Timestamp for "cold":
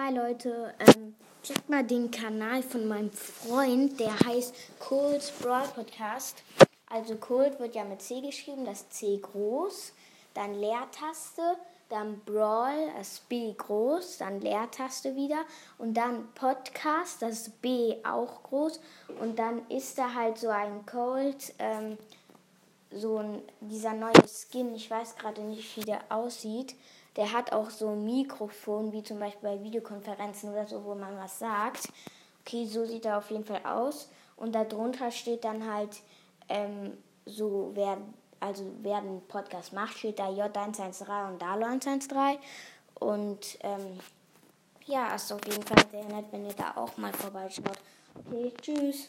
4.78-5.20, 7.16-7.58, 20.86-21.54